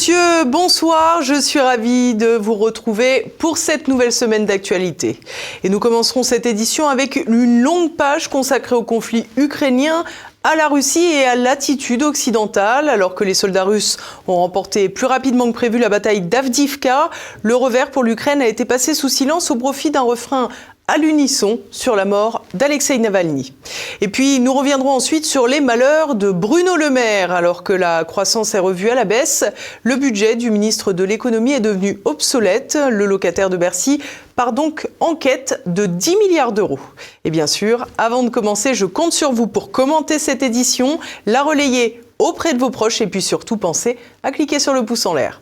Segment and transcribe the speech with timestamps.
[0.00, 1.20] Monsieur, bonsoir.
[1.20, 5.20] Je suis ravie de vous retrouver pour cette nouvelle semaine d'actualité.
[5.62, 10.06] Et nous commencerons cette édition avec une longue page consacrée au conflit ukrainien
[10.42, 12.88] à la Russie et à l'attitude occidentale.
[12.88, 17.10] Alors que les soldats russes ont remporté plus rapidement que prévu la bataille d'Avdivka,
[17.42, 20.48] le revers pour l'Ukraine a été passé sous silence au profit d'un refrain
[20.90, 23.52] à l'unisson sur la mort d'Alexei Navalny.
[24.00, 27.30] Et puis nous reviendrons ensuite sur les malheurs de Bruno Le Maire.
[27.30, 29.44] Alors que la croissance est revue à la baisse,
[29.84, 32.76] le budget du ministre de l'économie est devenu obsolète.
[32.90, 34.02] Le locataire de Bercy
[34.34, 36.80] part donc en quête de 10 milliards d'euros.
[37.24, 41.44] Et bien sûr, avant de commencer, je compte sur vous pour commenter cette édition, la
[41.44, 45.14] relayer auprès de vos proches et puis surtout penser à cliquer sur le pouce en
[45.14, 45.40] l'air.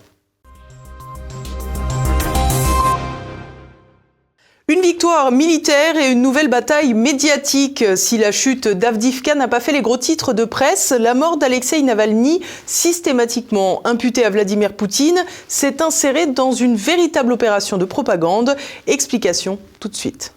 [4.71, 7.83] Une victoire militaire et une nouvelle bataille médiatique.
[7.97, 11.80] Si la chute d'Avdivka n'a pas fait les gros titres de presse, la mort d'Alexei
[11.80, 18.59] Navalny, systématiquement imputée à Vladimir Poutine, s'est insérée dans une véritable opération de propagande.
[18.87, 20.35] Explication tout de suite.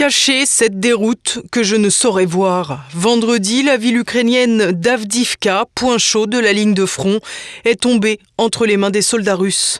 [0.00, 2.86] Cacher cette déroute que je ne saurais voir.
[2.94, 7.20] Vendredi, la ville ukrainienne d'Avdivka, point chaud de la ligne de front,
[7.66, 9.78] est tombée entre les mains des soldats russes.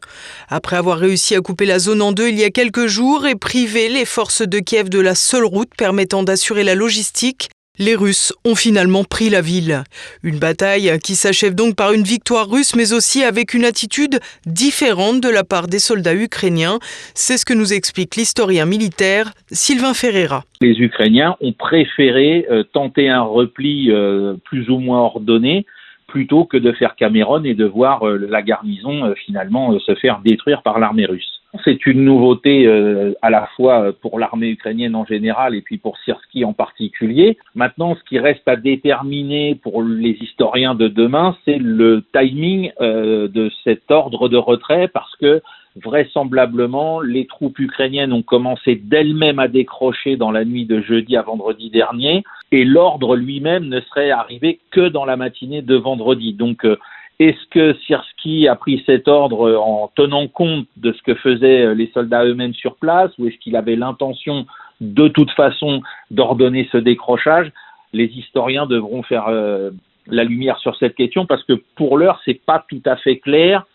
[0.51, 3.35] Après avoir réussi à couper la zone en deux il y a quelques jours et
[3.35, 7.49] priver les forces de Kiev de la seule route permettant d'assurer la logistique,
[7.81, 9.83] les Russes ont finalement pris la ville.
[10.23, 15.21] Une bataille qui s'achève donc par une victoire russe, mais aussi avec une attitude différente
[15.23, 16.79] de la part des soldats ukrainiens.
[17.15, 20.45] C'est ce que nous explique l'historien militaire Sylvain Ferreira.
[20.61, 25.65] Les Ukrainiens ont préféré euh, tenter un repli euh, plus ou moins ordonné
[26.07, 30.61] plutôt que de faire Cameron et de voir euh, la garnison finalement se faire détruire
[30.63, 31.40] par l'armée russe.
[31.65, 35.99] C'est une nouveauté euh, à la fois pour l'armée ukrainienne en général et puis pour
[35.99, 37.39] Sirski en particulier.
[37.57, 43.27] Maintenant, ce qui reste à déterminer pour les historiens de demain, c'est le timing euh,
[43.27, 45.43] de cet ordre de retrait parce que
[45.77, 51.23] vraisemblablement, les troupes ukrainiennes ont commencé d'elles-mêmes à décrocher dans la nuit de jeudi à
[51.23, 52.23] vendredi dernier
[52.53, 56.33] et l'ordre lui-même ne serait arrivé que dans la matinée de vendredi.
[56.33, 56.77] Donc, euh,
[57.21, 61.91] est-ce que Sierski a pris cet ordre en tenant compte de ce que faisaient les
[61.93, 64.47] soldats eux-mêmes sur place ou est-ce qu'il avait l'intention
[64.81, 67.53] de toute façon d'ordonner ce décrochage?
[67.93, 69.71] Les historiens devront faire euh,
[70.07, 73.67] la lumière sur cette question parce que pour l'heure, c'est pas tout à fait clair.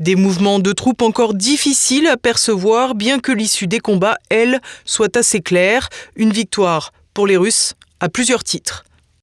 [0.00, 5.16] Des mouvements de troupes encore difficiles à percevoir, bien que l'issue des combats, elle, soit
[5.16, 5.88] assez claire.
[6.16, 8.82] Une victoire pour les Russes à plusieurs titres.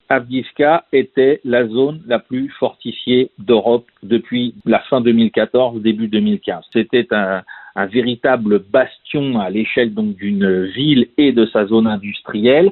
[0.10, 6.64] Avdivka était la zone la plus fortifiée d'Europe depuis la fin 2014, début 2015.
[6.72, 7.44] C'était un,
[7.92, 12.72] véritable bastion à l'échelle donc d'une ville et de sa zone industrielle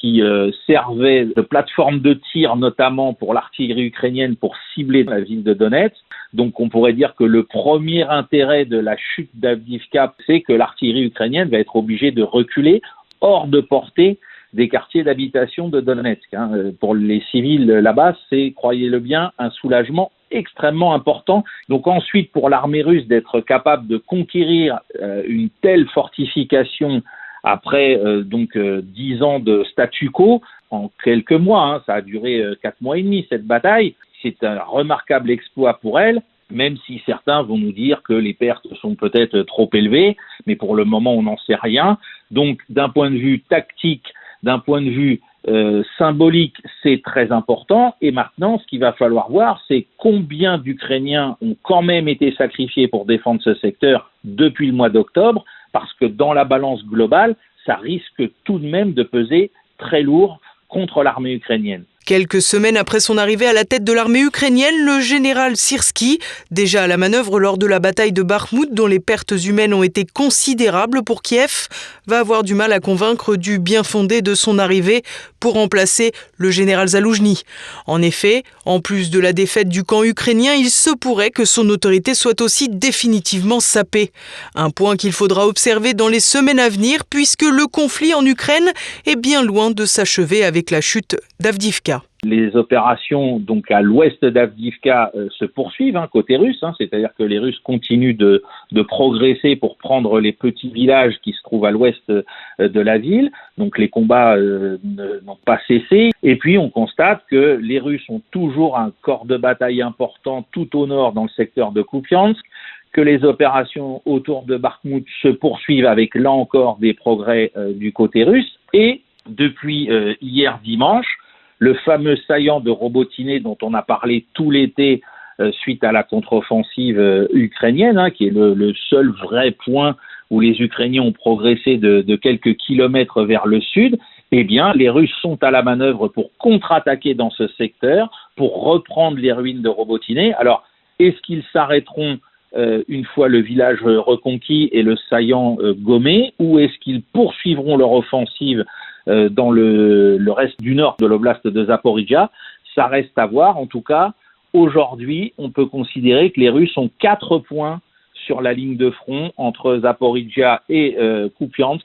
[0.00, 5.42] qui euh, servait de plateforme de tir notamment pour l'artillerie ukrainienne pour cibler la ville
[5.42, 5.96] de Donetsk.
[6.34, 11.06] Donc on pourrait dire que le premier intérêt de la chute d'Avdivka, c'est que l'artillerie
[11.06, 12.80] ukrainienne va être obligée de reculer
[13.20, 14.20] hors de portée
[14.54, 16.32] des quartiers d'habitation de Donetsk.
[16.32, 16.50] Hein.
[16.54, 21.44] Euh, pour les civils là-bas, c'est, croyez-le bien, un soulagement extrêmement important.
[21.68, 27.02] Donc ensuite, pour l'armée russe d'être capable de conquérir euh, une telle fortification
[27.42, 32.42] après euh, donc dix ans de statu quo en quelques mois, hein, ça a duré
[32.62, 33.94] quatre mois et demi cette bataille.
[34.22, 38.66] C'est un remarquable exploit pour elle même si certains vont nous dire que les pertes
[38.74, 40.16] sont peut-être trop élevées,
[40.46, 41.98] mais pour le moment on n'en sait rien.
[42.30, 44.12] Donc d'un point de vue tactique,
[44.44, 47.96] d'un point de vue euh, symbolique, c'est très important.
[48.00, 52.86] Et maintenant, ce qu'il va falloir voir, c'est combien d'Ukrainiens ont quand même été sacrifiés
[52.86, 57.76] pour défendre ce secteur depuis le mois d'octobre, parce que dans la balance globale, ça
[57.76, 61.84] risque tout de même de peser très lourd contre l'armée ukrainienne.
[62.04, 66.18] Quelques semaines après son arrivée à la tête de l'armée ukrainienne, le général Sirski,
[66.50, 69.82] déjà à la manœuvre lors de la bataille de Bakhmut dont les pertes humaines ont
[69.82, 71.68] été considérables pour Kiev,
[72.06, 75.02] va avoir du mal à convaincre du bien fondé de son arrivée
[75.40, 77.42] pour remplacer le général Zaloujny.
[77.86, 81.70] En effet, en plus de la défaite du camp ukrainien, il se pourrait que son
[81.70, 84.12] autorité soit aussi définitivement sapée.
[84.54, 88.72] Un point qu'il faudra observer dans les semaines à venir puisque le conflit en Ukraine
[89.06, 91.93] est bien loin de s'achever avec la chute d'Avdivka.
[92.24, 97.22] Les opérations donc à l'ouest d'Avdivka euh, se poursuivent hein, côté russe, hein, c'est-à-dire que
[97.22, 98.42] les Russes continuent de,
[98.88, 102.22] progresser pour prendre les petits villages qui se trouvent à l'ouest euh,
[102.58, 103.30] de la ville.
[103.58, 106.10] Donc les combats euh, n'ont pas cessé.
[106.22, 110.76] Et puis on constate que les Russes ont toujours un corps de bataille important tout
[110.78, 112.44] au nord dans le secteur de Kupiansk,
[112.92, 118.22] que les opérations autour de Bakhmut se poursuivent avec là encore des progrès du côté
[118.22, 118.58] russe.
[118.72, 119.88] Et depuis
[120.20, 121.18] hier dimanche,
[121.58, 125.02] le fameux saillant de Robotiné dont on a parlé tout l'été
[125.50, 129.96] suite à la contre-offensive ukrainienne, hein, qui est le, seul vrai point
[130.30, 133.98] où les Ukrainiens ont progressé de, quelques kilomètres vers le sud,
[134.32, 139.18] eh bien, les Russes sont à la manœuvre pour contre-attaquer dans ce secteur, pour reprendre
[139.18, 140.34] les ruines de Robotiné.
[140.34, 140.64] Alors,
[140.98, 142.18] est-ce qu'ils s'arrêteront
[142.56, 147.76] euh, une fois le village reconquis et le saillant euh, gommé, ou est-ce qu'ils poursuivront
[147.76, 148.64] leur offensive
[149.08, 152.30] euh, dans le, reste du nord de l'oblast de Zaporizhia
[152.74, 153.58] Ça reste à voir.
[153.58, 154.12] En tout cas,
[154.52, 157.80] aujourd'hui, on peut considérer que les Russes ont quatre points
[158.26, 160.96] sur la ligne de front entre Zaporizhia et
[161.36, 161.84] Kupiansk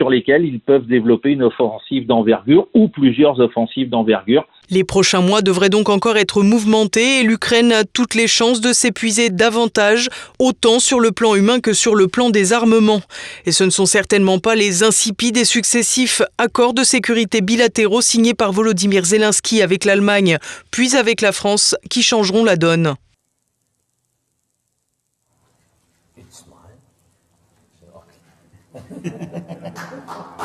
[0.00, 4.46] sur lesquels ils peuvent développer une offensive d'envergure ou plusieurs offensives d'envergure.
[4.70, 8.72] Les prochains mois devraient donc encore être mouvementés et l'Ukraine a toutes les chances de
[8.72, 10.08] s'épuiser davantage,
[10.38, 13.02] autant sur le plan humain que sur le plan des armements.
[13.46, 18.34] Et ce ne sont certainement pas les insipides et successifs accords de sécurité bilatéraux signés
[18.34, 20.38] par Volodymyr Zelensky avec l'Allemagne,
[20.70, 22.94] puis avec la France, qui changeront la donne.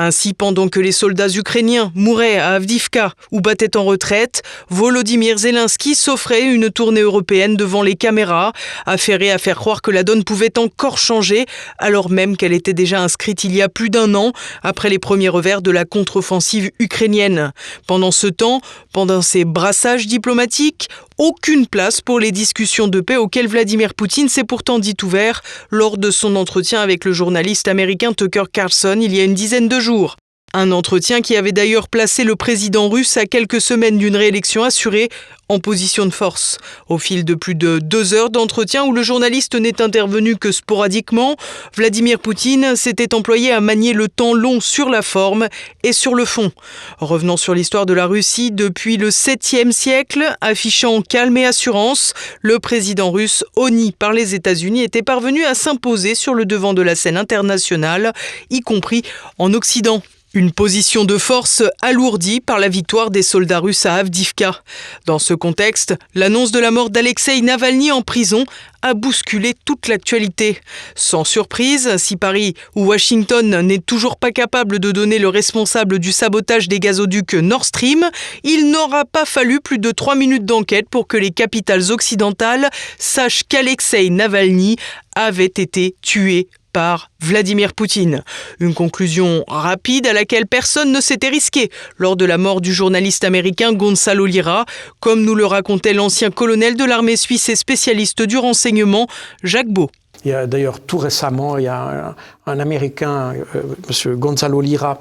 [0.00, 5.96] Ainsi, pendant que les soldats ukrainiens mouraient à Avdivka ou battaient en retraite, Volodymyr Zelensky
[5.96, 8.52] s'offrait une tournée européenne devant les caméras,
[8.86, 11.46] affairé à faire croire que la donne pouvait encore changer,
[11.78, 15.28] alors même qu'elle était déjà inscrite il y a plus d'un an, après les premiers
[15.28, 17.52] revers de la contre-offensive ukrainienne.
[17.88, 18.60] Pendant ce temps,
[18.92, 24.44] pendant ces brassages diplomatiques, aucune place pour les discussions de paix auxquelles Vladimir Poutine s'est
[24.44, 29.20] pourtant dit ouvert lors de son entretien avec le journaliste américain Tucker Carlson il y
[29.20, 30.16] a une dizaine de jours.
[30.54, 35.10] Un entretien qui avait d'ailleurs placé le président russe à quelques semaines d'une réélection assurée
[35.50, 36.56] en position de force.
[36.88, 41.36] Au fil de plus de deux heures d'entretien où le journaliste n'est intervenu que sporadiquement,
[41.76, 45.48] Vladimir Poutine s'était employé à manier le temps long sur la forme
[45.82, 46.50] et sur le fond.
[46.98, 52.58] Revenant sur l'histoire de la Russie depuis le 7e siècle, affichant calme et assurance, le
[52.58, 56.94] président russe, honni par les États-Unis, était parvenu à s'imposer sur le devant de la
[56.94, 58.12] scène internationale,
[58.48, 59.02] y compris
[59.38, 60.02] en Occident.
[60.34, 64.62] Une position de force alourdie par la victoire des soldats russes à Avdivka.
[65.06, 68.44] Dans ce contexte, l'annonce de la mort d'Alexei Navalny en prison
[68.82, 70.60] a bousculé toute l'actualité.
[70.94, 76.12] Sans surprise, si Paris ou Washington n'est toujours pas capable de donner le responsable du
[76.12, 78.04] sabotage des gazoducs Nord Stream,
[78.44, 83.44] il n'aura pas fallu plus de trois minutes d'enquête pour que les capitales occidentales sachent
[83.48, 84.76] qu'Alexei Navalny
[85.16, 88.22] avait été tué par Vladimir Poutine.
[88.60, 93.24] Une conclusion rapide à laquelle personne ne s'était risqué lors de la mort du journaliste
[93.24, 94.66] américain Gonzalo Lira,
[95.00, 99.06] comme nous le racontait l'ancien colonel de l'armée suisse et spécialiste du renseignement,
[99.42, 99.90] Jacques Beau.
[100.24, 102.16] Il y a d'ailleurs tout récemment, il y a
[102.46, 104.16] un, Américain, euh, M.
[104.16, 105.00] Gonzalo Lira,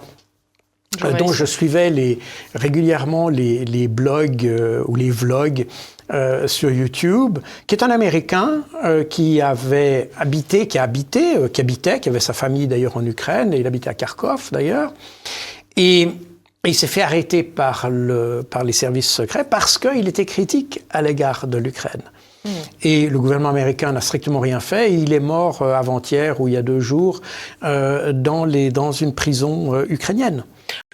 [1.03, 2.19] euh, dont je suivais les,
[2.55, 5.65] régulièrement les, blogs euh, ou les vlogs
[6.13, 11.49] euh, sur YouTube, qui est un Américain euh, qui avait habité, qui a habité, euh,
[11.49, 14.93] qui habitait, qui avait sa famille d'ailleurs en Ukraine, et il habitait à Kharkov d'ailleurs,
[15.75, 16.07] et,
[16.63, 21.01] il s'est fait arrêter par, le, par les services secrets parce qu'il était critique à
[21.01, 22.01] l'égard de l'Ukraine.
[22.43, 22.49] Hmm.
[22.83, 24.93] Et le gouvernement américain n'a strictement rien fait.
[24.93, 27.21] il est mort avant-hier ou il y a deux jours
[27.61, 30.43] dans, les, dans une prison ukrainienne.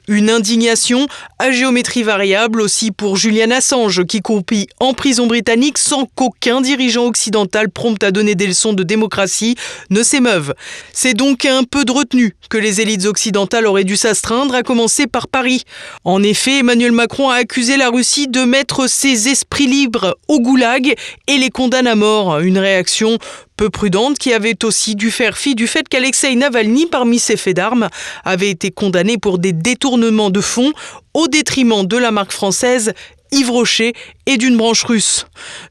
[0.07, 1.07] Une indignation
[1.39, 7.05] à géométrie variable aussi pour Julian Assange qui croupit en prison britannique sans qu'aucun dirigeant
[7.05, 9.55] occidental prompt à donner des leçons de démocratie
[9.89, 10.53] ne s'émeuve.
[10.91, 15.07] C'est donc un peu de retenue que les élites occidentales auraient dû s'astreindre, à commencer
[15.07, 15.63] par Paris.
[16.03, 20.95] En effet, Emmanuel Macron a accusé la Russie de mettre ses esprits libres au goulag
[21.27, 22.39] et les condamne à mort.
[22.39, 23.17] Une réaction
[23.57, 27.55] peu prudente qui avait aussi dû faire fi du fait qu'Alexei Navalny, parmi ses faits
[27.55, 27.89] d'armes,
[28.24, 30.74] avait été condamné pour des détournements de fonds
[31.13, 32.93] au détriment de la marque française
[33.33, 33.93] Yves Rocher
[34.27, 35.25] et d'une branche russe.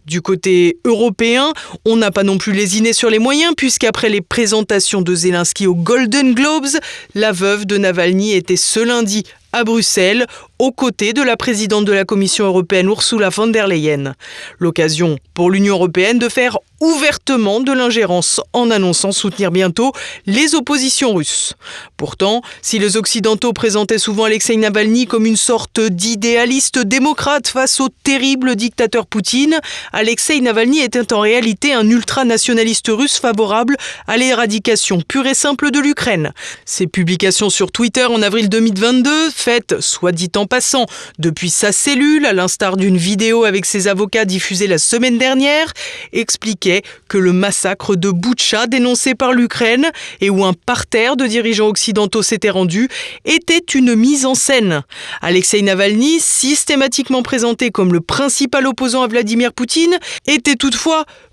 [0.04, 1.52] Du côté européen,
[1.86, 5.74] on n'a pas non plus lésiné sur les moyens, puisqu'après les présentations de Zelensky aux
[5.74, 6.66] Golden Globes,
[7.14, 9.22] la veuve de Navalny était ce lundi
[9.52, 10.26] à Bruxelles,
[10.62, 14.14] aux côtés de la présidente de la Commission européenne Ursula von der Leyen.
[14.60, 19.92] L'occasion pour l'Union européenne de faire ouvertement de l'ingérence en annonçant soutenir bientôt
[20.26, 21.54] les oppositions russes.
[21.96, 27.88] Pourtant, si les Occidentaux présentaient souvent Alexei Navalny comme une sorte d'idéaliste démocrate face au
[27.88, 29.58] terrible dictateur Poutine,
[29.92, 33.76] Alexei Navalny était en réalité un ultranationaliste russe favorable
[34.06, 36.32] à l'éradication pure et simple de l'Ukraine.
[36.64, 40.84] Ses publications sur Twitter en avril 2022, faites, soit dit en passant
[41.18, 45.72] depuis sa cellule, à l'instar d'une vidéo avec ses avocats diffusée la semaine dernière,
[46.12, 49.90] expliquait que le massacre de Boutcha dénoncé par l'Ukraine
[50.20, 52.90] et où un parterre de dirigeants occidentaux s'était rendu
[53.24, 54.82] était une mise en scène.
[55.22, 61.06] Alexei Navalny, systématiquement présenté comme le principal opposant à Vladimir Poutine, était toutefois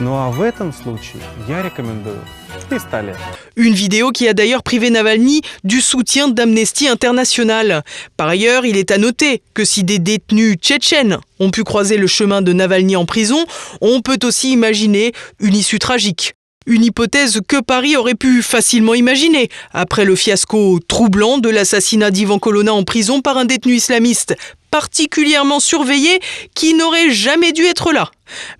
[0.00, 2.20] Ну а в этом случае я рекомендую
[2.68, 3.16] пистолет.
[3.56, 7.82] Une vidéo qui a d'ailleurs privé Navalny du soutien d'Amnesty International.
[8.16, 12.06] Par ailleurs, il est à noter que si des détenus tchétchènes ont pu croiser le
[12.06, 13.46] chemin de Navalny en prison,
[13.80, 16.34] on peut aussi imaginer une issue tragique.
[16.66, 22.40] Une hypothèse que Paris aurait pu facilement imaginer après le fiasco troublant de l'assassinat d'Ivan
[22.40, 24.34] Colonna en prison par un détenu islamiste
[24.72, 26.20] particulièrement surveillé
[26.54, 28.10] qui n'aurait jamais dû être là.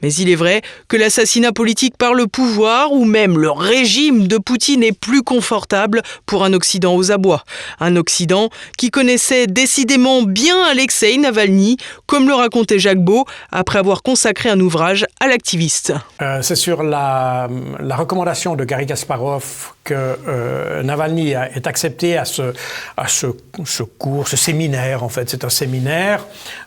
[0.01, 4.37] Mais il est vrai que l'assassinat politique par le pouvoir ou même le régime de
[4.37, 7.43] Poutine est plus confortable pour un Occident aux abois.
[7.79, 14.03] Un Occident qui connaissait décidément bien Alexei Navalny, comme le racontait Jacques Beau après avoir
[14.03, 15.93] consacré un ouvrage à l'activiste.
[16.21, 17.47] Euh, c'est sur la,
[17.91, 22.53] recommandation de Gary Kasparov que euh, Navalny est accepté à ce,
[23.97, 25.29] cours, ce séminaire en fait.
[25.29, 26.25] C'est un séminaire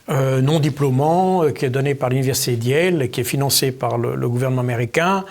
[0.09, 4.63] euh, non diplômant qui est donné par l'université d'Yale qui est financé par le, gouvernement
[4.63, 5.25] américain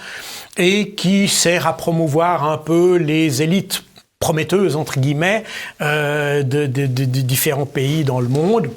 [0.58, 3.84] et qui sert à promouvoir un peu les élites
[4.20, 5.44] prometteuses, entre guillemets,
[5.82, 8.70] euh, de, différents pays dans le monde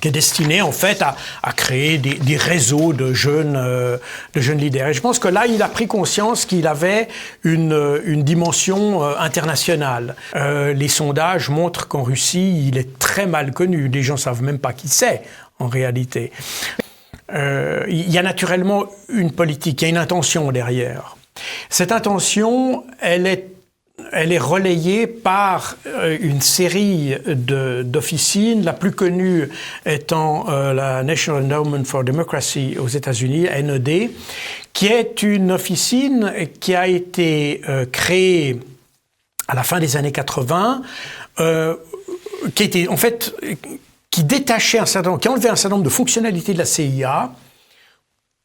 [0.00, 3.96] qui est destiné en fait à, créer des, réseaux de jeunes, euh,
[4.34, 4.88] de jeunes leaders.
[4.88, 7.08] Et je pense que là, il a pris conscience qu'il avait
[7.44, 10.16] une, une dimension euh, internationale.
[10.34, 13.88] les sondages montrent qu'en Russie, il est très mal connu.
[13.88, 15.22] Les gens savent même pas qui c'est
[15.58, 16.32] en réalité.
[17.32, 21.16] Euh, il y a naturellement une politique, il y a une intention derrière.
[21.68, 29.48] Cette intention, elle est relayée par euh, une série d'officines, la plus connue
[29.84, 34.10] étant euh, la National Endowment for Democracy aux États-Unis, NED,
[34.72, 38.60] qui est une officine qui a été créée
[39.48, 40.82] à la fin des années 80,
[41.38, 41.76] qui a
[42.66, 43.34] été en fait
[44.16, 47.34] qui détachait un certain nombre, qui enlevait un certain nombre de fonctionnalités de la CIA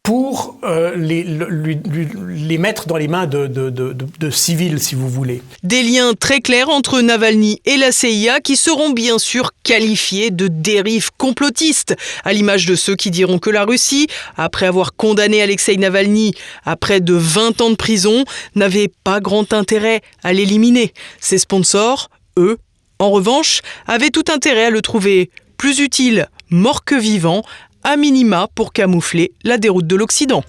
[0.03, 5.41] pour euh, les, les, mettre dans les mains de, de, de, civils, si vous voulez.
[5.63, 10.49] Des liens très clairs entre Navalny et la CIA qui seront bien sûr qualifiés de
[10.49, 15.77] dérives complotistes, à l'image de ceux qui diront que la Russie, après avoir condamné Alexei
[15.77, 16.33] Navalny
[16.65, 18.25] à près de 20 ans de prison,
[18.55, 20.91] n'avait pas grand intérêt à l'éliminer.
[21.21, 22.57] Ses sponsors, eux,
[22.99, 25.29] en revanche, avaient tout intérêt à le trouver
[25.61, 27.43] plus utile mort que vivant,
[27.83, 30.43] à minima pour camoufler la déroute de l'Occident.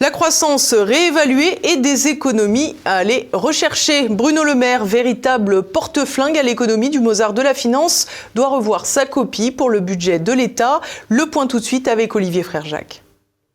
[0.00, 4.10] La croissance réévaluée et des économies à aller rechercher.
[4.10, 9.06] Bruno Le Maire, véritable porte-flingue à l'économie du Mozart de la finance, doit revoir sa
[9.06, 10.82] copie pour le budget de l'État.
[11.08, 13.02] Le point tout de suite avec Olivier Frère Jacques.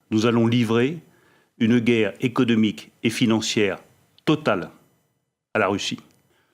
[0.09, 0.97] Nous allons livrer
[1.59, 3.77] une guerre économique et financière
[4.25, 4.71] totale
[5.53, 5.99] à la Russie.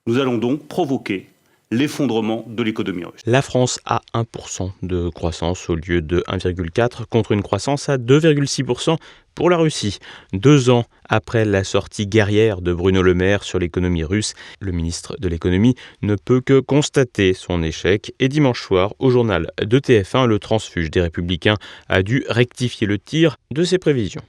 [0.06, 1.30] Nous allons donc provoquer
[1.72, 3.22] l'effondrement de l'économie russe.
[3.26, 8.98] La France a 1% de croissance au lieu de 1,4 contre une croissance à 2,6%
[9.34, 10.00] pour la Russie.
[10.34, 15.16] Deux ans après la sortie guerrière de Bruno Le Maire sur l'économie russe, le ministre
[15.20, 20.26] de l'économie ne peut que constater son échec et dimanche soir, au journal de TF1,
[20.26, 21.56] le transfuge des républicains
[21.88, 24.22] a dû rectifier le tir de ses prévisions.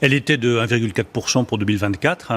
[0.00, 2.32] Elle était de 1,4% pour 2024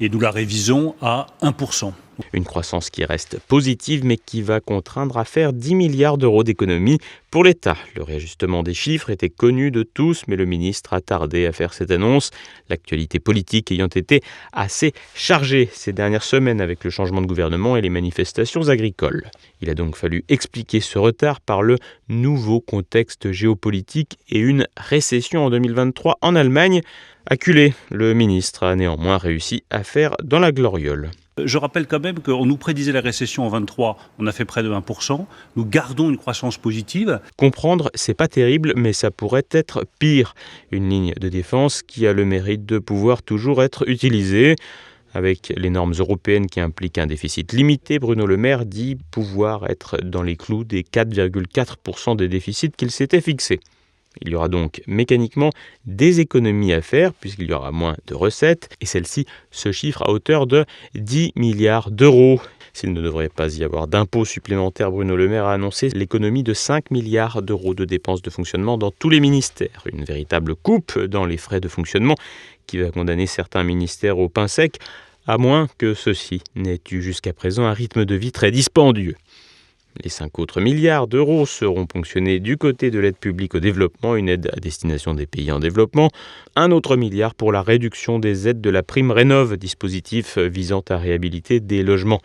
[0.00, 1.92] et nous la révisons à 1%.
[2.32, 6.98] Une croissance qui reste positive mais qui va contraindre à faire 10 milliards d'euros d'économies
[7.30, 7.76] pour l'État.
[7.96, 11.72] Le réajustement des chiffres était connu de tous mais le ministre a tardé à faire
[11.74, 12.30] cette annonce,
[12.68, 17.80] l'actualité politique ayant été assez chargée ces dernières semaines avec le changement de gouvernement et
[17.80, 19.30] les manifestations agricoles.
[19.60, 21.76] Il a donc fallu expliquer ce retard par le
[22.08, 26.82] nouveau contexte géopolitique et une récession en 2023 en Allemagne.
[27.26, 31.10] Acculé, le ministre a néanmoins réussi à faire dans la gloriole.
[31.42, 34.62] Je rappelle quand même qu'on nous prédisait la récession en 23, on a fait près
[34.62, 35.26] de 1%.
[35.56, 37.18] Nous gardons une croissance positive.
[37.36, 40.36] Comprendre, c'est pas terrible, mais ça pourrait être pire.
[40.70, 44.54] Une ligne de défense qui a le mérite de pouvoir toujours être utilisée.
[45.12, 49.98] Avec les normes européennes qui impliquent un déficit limité, Bruno Le Maire dit pouvoir être
[50.02, 53.60] dans les clous des 4,4% des déficits qu'il s'était fixés.
[54.20, 55.50] Il y aura donc mécaniquement
[55.86, 60.10] des économies à faire puisqu'il y aura moins de recettes et celle-ci se chiffre à
[60.10, 62.40] hauteur de 10 milliards d'euros.
[62.72, 66.54] S'il ne devrait pas y avoir d'impôts supplémentaires, Bruno Le Maire a annoncé l'économie de
[66.54, 69.84] 5 milliards d'euros de dépenses de fonctionnement dans tous les ministères.
[69.92, 72.16] Une véritable coupe dans les frais de fonctionnement
[72.66, 74.78] qui va condamner certains ministères au pain sec,
[75.26, 79.14] à moins que ceux-ci n'aient eu jusqu'à présent un rythme de vie très dispendieux.
[80.02, 84.28] Les 5 autres milliards d'euros seront ponctionnés du côté de l'aide publique au développement, une
[84.28, 86.10] aide à destination des pays en développement.
[86.56, 90.96] Un autre milliard pour la réduction des aides de la prime Rénov, dispositif visant à
[90.96, 92.20] réhabiliter des logements.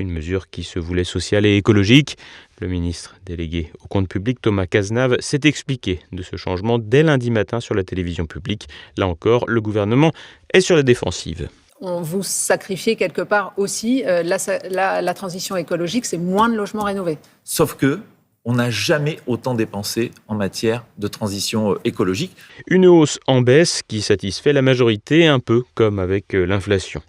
[0.00, 2.16] Une mesure qui se voulait sociale et écologique.
[2.60, 7.30] Le ministre délégué au compte public Thomas Cazenave s'est expliqué de ce changement dès lundi
[7.30, 8.68] matin sur la télévision publique.
[8.96, 10.12] Là encore, le gouvernement
[10.52, 11.48] est sur la défensive
[11.82, 17.18] vous sacrifiez quelque part aussi euh, la, transition écologique, c'est moins de logements rénovés.
[17.44, 18.00] Sauf que
[18.44, 22.36] on n'a jamais autant dépensé en matière de transition euh, écologique.
[22.66, 27.02] Une hausse en baisse qui satisfait la majorité, un peu comme avec euh, l'inflation.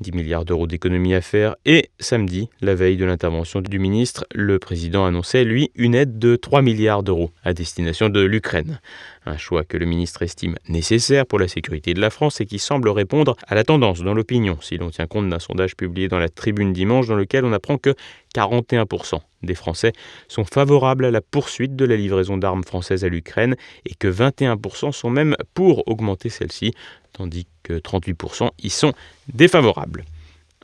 [0.00, 4.58] 10 milliards d'euros d'économies à faire et samedi, la veille de l'intervention du ministre, le
[4.58, 8.80] président annonçait, lui, une aide de 3 milliards d'euros à destination de l'Ukraine.
[9.24, 12.58] Un choix que le ministre estime nécessaire pour la sécurité de la France et qui
[12.58, 16.18] semble répondre à la tendance dans l'opinion, si l'on tient compte d'un sondage publié dans
[16.18, 17.94] la Tribune dimanche dans lequel on apprend que
[18.34, 19.92] 41% des Français
[20.28, 24.92] sont favorables à la poursuite de la livraison d'armes françaises à l'Ukraine et que 21%
[24.92, 26.74] sont même pour augmenter celle-ci,
[27.12, 28.92] tandis que 38% y sont
[29.32, 30.04] défavorables.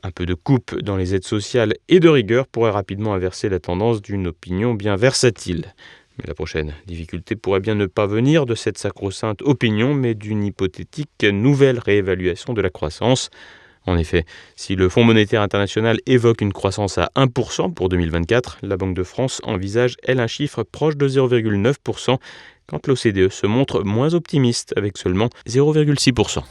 [0.03, 3.59] Un peu de coupe dans les aides sociales et de rigueur pourrait rapidement inverser la
[3.59, 5.73] tendance d'une opinion bien versatile.
[6.17, 10.43] Mais la prochaine difficulté pourrait bien ne pas venir de cette sacro-sainte opinion, mais d'une
[10.43, 13.29] hypothétique nouvelle réévaluation de la croissance.
[13.85, 18.77] En effet, si le Fonds monétaire international évoque une croissance à 1% pour 2024, la
[18.77, 22.17] Banque de France envisage, elle, un chiffre proche de 0,9%,
[22.67, 26.43] quand l'OCDE se montre moins optimiste avec seulement 0,6%.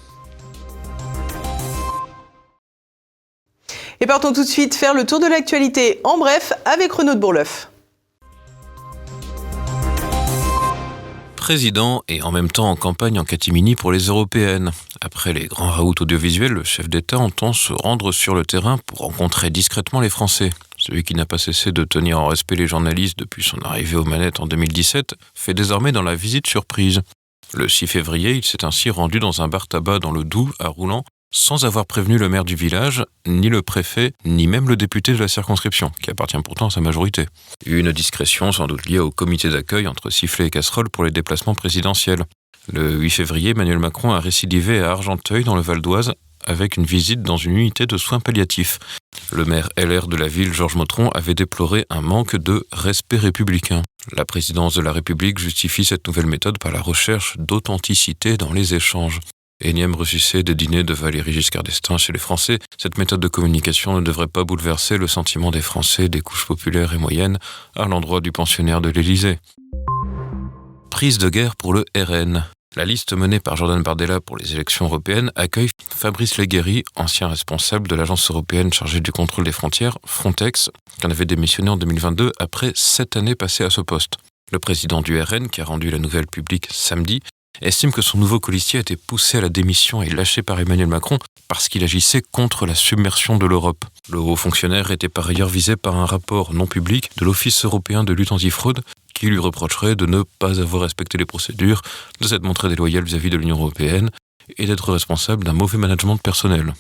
[4.03, 7.21] Et partons tout de suite faire le tour de l'actualité en bref avec Renaud de
[7.21, 7.71] Bourleuf.
[11.37, 14.73] Président et en même temps en campagne en catimini pour les européennes.
[15.01, 18.99] Après les grands raouts audiovisuels, le chef d'État entend se rendre sur le terrain pour
[18.99, 20.51] rencontrer discrètement les Français.
[20.79, 24.05] Celui qui n'a pas cessé de tenir en respect les journalistes depuis son arrivée aux
[24.05, 27.03] manettes en 2017 fait désormais dans la visite surprise.
[27.55, 30.67] Le 6 février, il s'est ainsi rendu dans un bar tabac dans le Doubs, à
[30.67, 35.13] Roulant, sans avoir prévenu le maire du village, ni le préfet, ni même le député
[35.13, 37.27] de la circonscription, qui appartient pourtant à sa majorité.
[37.67, 41.55] Une discrétion sans doute liée au comité d'accueil entre sifflet et casserole pour les déplacements
[41.55, 42.25] présidentiels.
[42.73, 46.13] Le 8 février, Emmanuel Macron a récidivé à Argenteuil, dans le Val d'Oise,
[46.45, 48.79] avec une visite dans une unité de soins palliatifs.
[49.33, 53.83] Le maire LR de la ville, Georges Motron, avait déploré un manque de respect républicain.
[54.17, 58.75] La présidence de la République justifie cette nouvelle méthode par la recherche d'authenticité dans les
[58.75, 59.21] échanges.
[59.65, 63.95] Énième ressuscité des dîners de Valéry Giscard d'Estaing chez les Français, cette méthode de communication
[63.95, 67.39] ne devrait pas bouleverser le sentiment des Français des couches populaires et moyennes
[67.77, 69.39] à l'endroit du pensionnaire de l'Élysée.
[70.91, 72.45] Prise de guerre pour le RN.
[72.75, 77.87] La liste menée par Jordan Bardella pour les élections européennes accueille Fabrice Leguéry, ancien responsable
[77.87, 82.33] de l'agence européenne chargée du contrôle des frontières, Frontex, qui en avait démissionné en 2022
[82.41, 84.15] après sept années passées à ce poste.
[84.51, 87.21] Le président du RN, qui a rendu la nouvelle publique samedi,
[87.61, 90.87] estime que son nouveau colistier a été poussé à la démission et lâché par Emmanuel
[90.87, 93.85] Macron parce qu'il agissait contre la submersion de l'Europe.
[94.11, 98.05] Le haut fonctionnaire était par ailleurs visé par un rapport non public de l'Office européen
[98.05, 98.83] de lutte antifraude
[99.15, 101.83] qui lui reprocherait de ne pas avoir respecté les procédures,
[102.21, 104.11] de s'être montré déloyal vis-à-vis -vis de l'Union européenne
[104.57, 106.75] et d'être responsable d'un mauvais management personnel.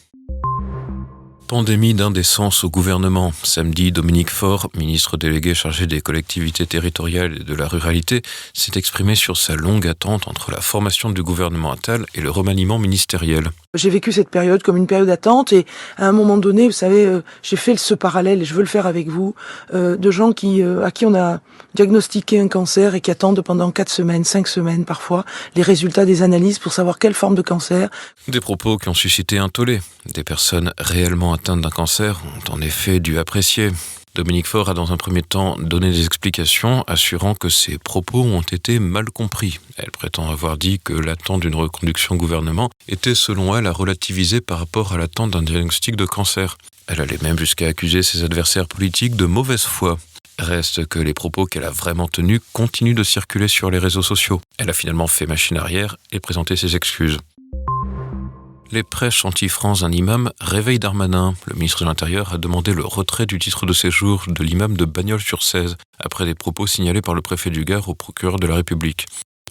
[1.53, 3.31] Pandémie d'indécence au gouvernement.
[3.43, 8.23] Samedi, Dominique Faure, ministre délégué chargé des collectivités territoriales et de la ruralité,
[8.55, 12.79] s'est exprimé sur sa longue attente entre la formation du gouvernement Attal et le remaniement
[12.79, 13.51] ministériel.
[13.75, 15.65] J'ai vécu cette période comme une période d'attente et
[15.97, 18.67] à un moment donné, vous savez, euh, j'ai fait ce parallèle et je veux le
[18.67, 19.35] faire avec vous,
[19.73, 21.41] euh, de gens qui, euh, à qui on a
[21.73, 25.25] diagnostiqué un cancer et qui attendent pendant quatre semaines, cinq semaines parfois,
[25.57, 27.89] les résultats des analyses pour savoir quelle forme de cancer.
[28.29, 29.81] Des propos qui ont suscité un tollé.
[30.13, 33.71] Des personnes réellement atteintes d'un cancer ont en effet dû apprécier.
[34.15, 38.43] Dominique Faure a dans un premier temps donné des explications, assurant que ses propos ont
[38.43, 39.59] été mal compris.
[39.79, 44.59] Elle prétend avoir dit que l'attente d'une reconduction gouvernement était selon elle à relativiser par
[44.59, 46.59] rapport à l'attente d'un diagnostic de cancer.
[46.89, 49.99] Elle allait même jusqu'à accuser ses adversaires politiques de mauvaise foi.
[50.39, 54.43] Reste que les propos qu'elle a vraiment tenus continuent de circuler sur les réseaux sociaux.
[54.59, 57.19] Elle a finalement fait machine arrière et présenté ses excuses.
[58.73, 61.35] Les prêches anti-France d'un imam réveillent Darmanin.
[61.45, 64.87] Le ministre de l'Intérieur a demandé le retrait du titre de séjour de l'imam de
[64.87, 69.05] Bagnols-sur-Cèze, après des propos signalés par le préfet du Gard au procureur de la République.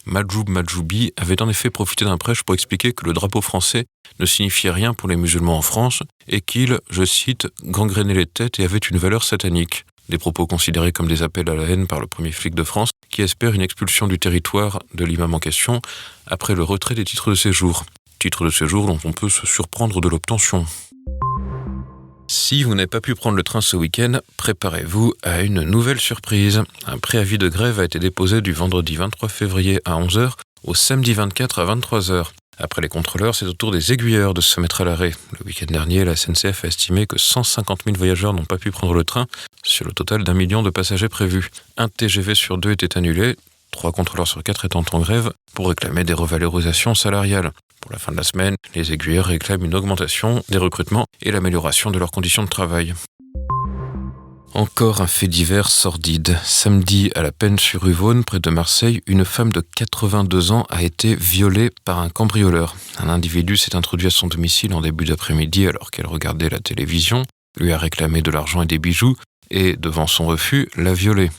[0.06, 3.84] Majoub Majoubi, avait en effet profité d'un prêche pour expliquer que le drapeau français
[4.18, 8.58] ne signifiait rien pour les musulmans en France et qu'il, je cite, gangrénait les têtes
[8.58, 9.84] et avait une valeur satanique.
[10.08, 12.90] Des propos considérés comme des appels à la haine par le premier flic de France
[13.08, 15.80] qui espère une expulsion du territoire de l'imam en question
[16.26, 17.84] après le retrait des titres de séjour.
[18.22, 20.64] Titres de séjour dont on peut se surprendre de l'obtention.
[22.28, 26.62] Si vous n'avez pas pu prendre le train ce week-end, préparez-vous à une nouvelle surprise.
[26.86, 31.14] Un préavis de grève a été déposé du vendredi 23 février à 11h au samedi
[31.14, 32.26] 24 à 23h.
[32.58, 35.10] Après les contrôleurs, c'est au tour des aiguilleurs de se mettre à l'arrêt.
[35.40, 38.94] Le week-end dernier, la SNCF a estimé que 150 000 voyageurs n'ont pas pu prendre
[38.94, 39.26] le train
[39.64, 41.50] sur le total d'un million de passagers prévus.
[41.76, 43.34] Un TGV sur deux était annulé,
[43.72, 47.50] trois contrôleurs sur quatre étant en grève pour réclamer des revalorisations salariales.
[47.80, 51.90] Pour la fin de la semaine, les aiguilleurs réclament une augmentation des recrutements et l'amélioration
[51.90, 52.94] de leurs conditions de travail.
[54.54, 56.38] Encore un fait divers sordide.
[56.44, 60.82] Samedi, à la peine sur Uvonne, près de Marseille, une femme de 82 ans a
[60.82, 62.76] été violée par un cambrioleur.
[62.98, 67.22] Un individu s'est introduit à son domicile en début d'après-midi alors qu'elle regardait la télévision,
[67.58, 69.16] lui a réclamé de l'argent et des bijoux,
[69.50, 71.30] et, devant son refus, l'a violée.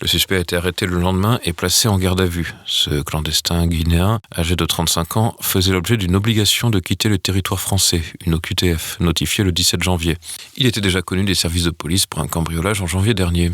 [0.00, 2.54] Le suspect a été arrêté le lendemain et placé en garde à vue.
[2.66, 7.58] Ce clandestin guinéen, âgé de 35 ans, faisait l'objet d'une obligation de quitter le territoire
[7.58, 10.16] français, une OQTF, notifiée le 17 janvier.
[10.56, 13.50] Il était déjà connu des services de police pour un cambriolage en janvier dernier.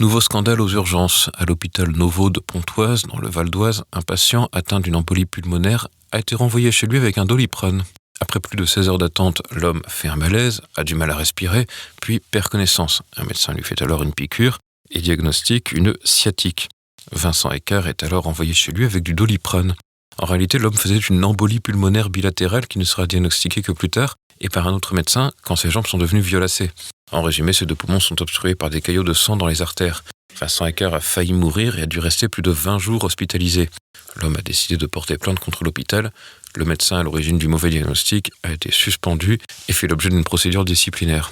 [0.00, 1.30] Nouveau scandale aux urgences.
[1.34, 5.88] À l'hôpital Novo de Pontoise, dans le Val d'Oise, un patient atteint d'une embolie pulmonaire
[6.12, 7.84] a été renvoyé chez lui avec un doliprane.
[8.20, 11.66] Après plus de 16 heures d'attente, l'homme fait un malaise, a du mal à respirer,
[12.02, 13.02] puis perd connaissance.
[13.16, 14.58] Un médecin lui fait alors une piqûre
[14.90, 16.68] et diagnostique une sciatique.
[17.12, 19.74] Vincent Eckert est alors envoyé chez lui avec du doliprane.
[20.18, 24.16] En réalité, l'homme faisait une embolie pulmonaire bilatérale qui ne sera diagnostiquée que plus tard
[24.40, 26.70] et par un autre médecin quand ses jambes sont devenues violacées.
[27.12, 30.04] En résumé, ses deux poumons sont obstrués par des caillots de sang dans les artères.
[30.38, 33.70] Vincent Eckert a failli mourir et a dû rester plus de 20 jours hospitalisé.
[34.20, 36.12] L'homme a décidé de porter plainte contre l'hôpital.
[36.54, 40.64] Le médecin à l'origine du mauvais diagnostic a été suspendu et fait l'objet d'une procédure
[40.64, 41.30] disciplinaire.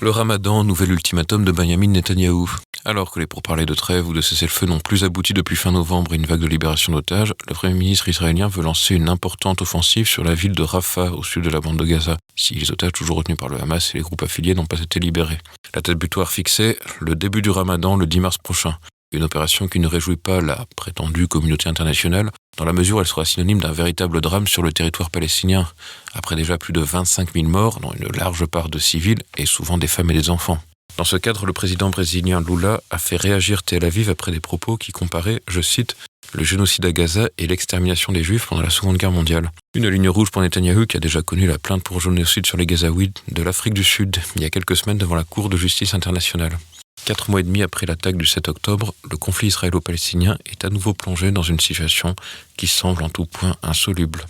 [0.00, 2.50] Le ramadan, nouvel ultimatum de Benjamin Netanyahou.
[2.84, 6.12] Alors que les pourparlers de trêve ou de cessez-le-feu n'ont plus abouti depuis fin novembre
[6.12, 10.08] et une vague de libération d'otages, le Premier ministre israélien veut lancer une importante offensive
[10.08, 12.90] sur la ville de Rafah, au sud de la bande de Gaza, si les otages
[12.90, 15.38] toujours retenus par le Hamas et les groupes affiliés n'ont pas été libérés.
[15.72, 18.76] La tête butoir fixée, le début du ramadan le 10 mars prochain.
[19.12, 23.06] Une opération qui ne réjouit pas la prétendue communauté internationale, dans la mesure où elle
[23.06, 25.68] sera synonyme d'un véritable drame sur le territoire palestinien,
[26.14, 29.76] après déjà plus de 25 000 morts, dont une large part de civils et souvent
[29.76, 30.58] des femmes et des enfants.
[30.96, 34.76] Dans ce cadre, le président brésilien Lula a fait réagir Tel Aviv après des propos
[34.76, 35.96] qui comparaient, je cite,
[36.32, 39.50] le génocide à Gaza et l'extermination des Juifs pendant la Seconde Guerre mondiale.
[39.74, 42.66] Une ligne rouge pour Netanyahou qui a déjà connu la plainte pour génocide sur les
[42.66, 45.94] Gazaouides de l'Afrique du Sud il y a quelques semaines devant la Cour de justice
[45.94, 46.58] internationale.
[47.04, 50.94] Quatre mois et demi après l'attaque du 7 octobre, le conflit israélo-palestinien est à nouveau
[50.94, 52.14] plongé dans une situation
[52.56, 54.24] qui semble en tout point insoluble.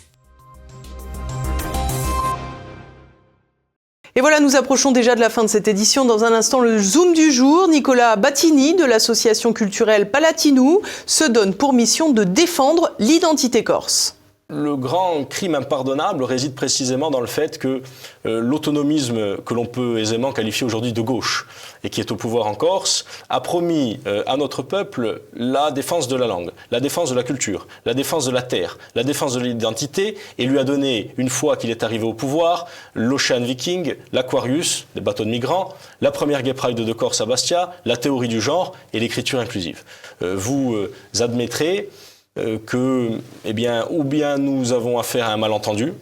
[4.14, 6.04] Et voilà, nous approchons déjà de la fin de cette édition.
[6.04, 7.68] Dans un instant, le Zoom du jour.
[7.68, 14.16] Nicolas Battini de l'association culturelle Palatinou se donne pour mission de défendre l'identité corse
[14.52, 17.82] le grand crime impardonnable réside précisément dans le fait que
[18.26, 21.46] euh, l'autonomisme que l'on peut aisément qualifier aujourd'hui de gauche
[21.84, 26.06] et qui est au pouvoir en Corse a promis euh, à notre peuple la défense
[26.06, 29.34] de la langue, la défense de la culture, la défense de la terre, la défense
[29.34, 33.96] de l'identité et lui a donné, une fois qu'il est arrivé au pouvoir, l'Ocean Viking,
[34.12, 38.28] l'Aquarius, des bateaux de migrants, la première Gay Pride de Corse à Bastia, la théorie
[38.28, 39.82] du genre et l'écriture inclusive.
[40.20, 40.76] Euh, vous
[41.18, 41.88] admettrez
[42.36, 43.10] que,
[43.44, 45.92] eh bien, ou bien nous avons affaire à un malentendu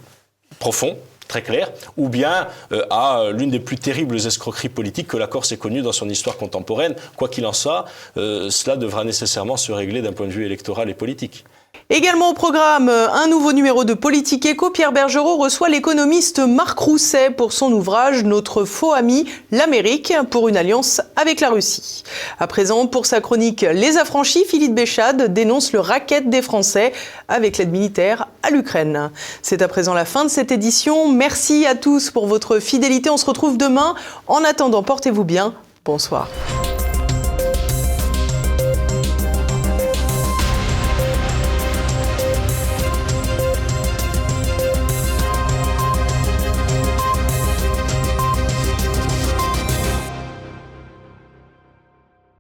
[0.61, 0.97] profond,
[1.31, 5.53] très clair, ou bien euh, à l'une des plus terribles escroqueries politiques que la Corse
[5.53, 6.97] ait connue dans son histoire contemporaine.
[7.17, 7.85] Quoi qu'il en soit,
[8.17, 11.45] euh, cela devra nécessairement se régler d'un point de vue électoral et politique.
[11.93, 14.71] Également au programme, un nouveau numéro de Politique Éco.
[14.71, 20.57] Pierre Bergerot reçoit l'économiste Marc Rousset pour son ouvrage Notre faux ami, l'Amérique, pour une
[20.57, 22.05] alliance avec la Russie.
[22.39, 26.93] À présent, pour sa chronique Les affranchis, Philippe Béchade dénonce le racket des Français
[27.27, 29.11] avec l'aide militaire à l'Ukraine.
[29.43, 31.09] C'est à présent la fin de cette édition.
[31.09, 33.11] Merci à tous pour votre fidélité.
[33.11, 33.97] On se retrouve demain.
[34.29, 35.55] En attendant, portez-vous bien.
[35.85, 36.29] Bonsoir.